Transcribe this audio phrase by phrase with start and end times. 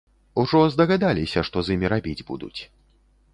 [0.43, 2.57] Ужо здагадаліся, што з імі рабіць будуць.